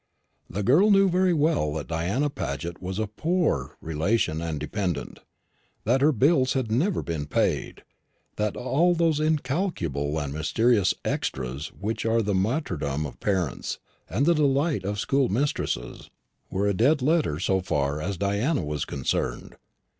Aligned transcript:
The 0.49 0.63
girl 0.63 0.89
knew 0.89 1.09
very 1.11 1.31
well 1.31 1.71
that 1.73 1.87
Diana 1.89 2.31
Paget 2.31 2.81
was 2.81 2.97
a 2.97 3.05
poor 3.05 3.77
relation 3.81 4.41
and 4.41 4.59
dependant; 4.59 5.19
that 5.83 6.01
her 6.01 6.11
bills 6.11 6.53
had 6.53 6.71
never 6.71 7.03
been 7.03 7.27
paid; 7.27 7.83
that 8.37 8.57
all 8.57 8.95
those 8.95 9.19
incalculable 9.19 10.17
and 10.19 10.33
mysterious 10.33 10.95
"extras," 11.05 11.67
which 11.67 12.03
are 12.03 12.23
the 12.23 12.33
martyrdom 12.33 13.05
of 13.05 13.19
parents 13.19 13.77
and 14.09 14.25
the 14.25 14.33
delight 14.33 14.83
of 14.85 14.99
schoolmistresses, 14.99 16.09
were 16.49 16.65
a 16.65 16.73
dead 16.73 17.03
letter 17.03 17.39
so 17.39 17.61
far 17.61 18.01
as 18.01 18.17
Diana 18.17 18.63
was 18.65 18.85
concerned. 18.85 19.55